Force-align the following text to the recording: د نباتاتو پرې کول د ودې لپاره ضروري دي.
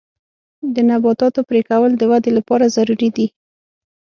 د 0.73 0.75
نباتاتو 0.89 1.41
پرې 1.49 1.61
کول 1.69 1.91
د 1.97 2.01
ودې 2.11 2.31
لپاره 2.37 2.65
ضروري 2.75 3.09
دي. 3.17 3.27